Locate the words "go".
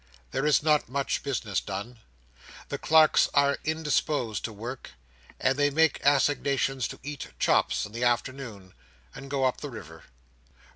9.29-9.45